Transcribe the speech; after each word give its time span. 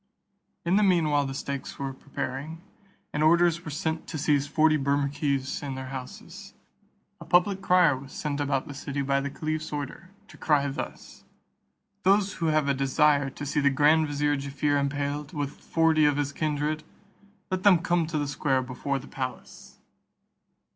In 0.65 0.77
the 0.77 0.81
mean 0.81 1.09
while 1.11 1.27
the 1.27 1.33
stakes 1.35 1.77
were 1.77 1.93
preparing, 1.93 2.63
and 3.13 3.21
orders 3.21 3.63
were 3.63 3.69
sent 3.69 4.07
to 4.07 4.17
seize 4.17 4.47
forty 4.47 4.75
Bermukkees 4.75 5.61
in 5.61 5.75
their 5.75 5.89
houses; 5.89 6.55
a 7.19 7.23
public 7.25 7.61
crier 7.61 7.95
was 7.95 8.11
sent 8.11 8.39
about 8.39 8.67
the 8.67 8.73
city 8.73 9.03
by 9.03 9.21
the 9.21 9.29
caliph's 9.29 9.71
order, 9.71 10.09
to 10.27 10.37
cry 10.37 10.67
thus: 10.69 11.23
"Those 12.01 12.33
who 12.41 12.47
have 12.47 12.67
a 12.67 12.73
desire 12.73 13.29
to 13.29 13.45
see 13.45 13.59
the 13.59 13.69
grand 13.69 14.07
vizier 14.07 14.35
Jaaffier 14.35 14.79
impaled, 14.79 15.33
with 15.33 15.51
forty 15.51 16.05
of 16.05 16.17
his 16.17 16.31
kindred, 16.33 16.83
let 17.51 17.61
them 17.61 17.77
come 17.77 18.07
to 18.07 18.17
the 18.17 18.27
square 18.27 18.63
before 18.63 18.97
the 18.97 19.05
palace." 19.07 19.77